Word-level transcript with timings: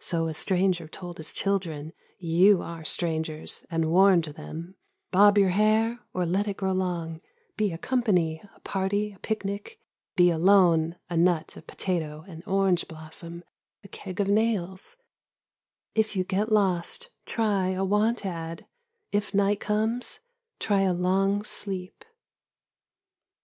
So 0.00 0.26
a 0.26 0.34
stranger 0.34 0.88
told 0.88 1.18
his 1.18 1.32
children: 1.32 1.92
You 2.18 2.62
are 2.62 2.84
strangers— 2.84 3.64
and 3.70 3.92
warned 3.92 4.24
them: 4.24 4.74
Bob 5.12 5.38
your 5.38 5.50
hair; 5.50 6.00
or 6.12 6.26
let 6.26 6.48
it 6.48 6.56
grow 6.56 6.72
long; 6.72 7.20
Be 7.56 7.70
a 7.72 7.78
company, 7.78 8.42
a 8.56 8.58
party, 8.58 9.12
a 9.12 9.20
picnic; 9.20 9.78
Be 10.16 10.30
alone, 10.32 10.96
a 11.08 11.16
nut, 11.16 11.56
a 11.56 11.62
potato, 11.62 12.24
an 12.26 12.42
orange 12.44 12.88
blossom, 12.88 13.44
a 13.84 13.88
keg 13.88 14.18
of 14.18 14.26
nails; 14.26 14.96
if 15.94 16.16
you 16.16 16.24
get 16.24 16.50
lost 16.50 17.08
try 17.24 17.68
a 17.68 17.84
want 17.84 18.26
ad; 18.26 18.66
if 19.12 19.32
night 19.32 19.60
comes 19.60 20.18
try 20.58 20.80
a 20.80 20.92
long 20.92 21.44
sleep. 21.44 22.04